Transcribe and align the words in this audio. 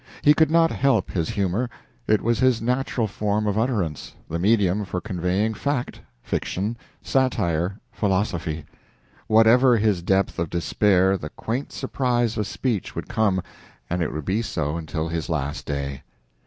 He 0.23 0.33
could 0.33 0.49
not 0.49 0.71
help 0.71 1.11
his 1.11 1.29
humor; 1.29 1.69
it 2.07 2.23
was 2.23 2.39
his 2.39 2.59
natural 2.59 3.05
form 3.05 3.45
of 3.45 3.55
utterance 3.55 4.15
the 4.27 4.39
medium 4.39 4.83
for 4.83 4.99
conveying 4.99 5.53
fact, 5.53 6.01
fiction, 6.23 6.75
satire, 7.03 7.77
philosophy. 7.91 8.65
Whatever 9.27 9.77
his 9.77 10.01
depth 10.01 10.39
of 10.39 10.49
despair, 10.49 11.17
the 11.19 11.29
quaint 11.29 11.71
surprise 11.71 12.35
of 12.35 12.47
speech 12.47 12.95
would 12.95 13.09
come, 13.09 13.43
and 13.91 14.01
it 14.01 14.11
would 14.11 14.25
be 14.25 14.41
so 14.41 14.75
until 14.75 15.07
his 15.07 15.29
last 15.29 15.67
day. 15.67 16.01